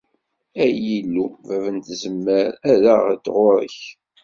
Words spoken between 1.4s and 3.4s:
bab n tzemmar, err-aɣ-d